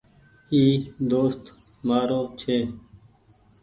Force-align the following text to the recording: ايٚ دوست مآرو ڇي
ايٚ 0.53 0.77
دوست 1.11 1.43
مآرو 1.87 2.21
ڇي 2.39 2.57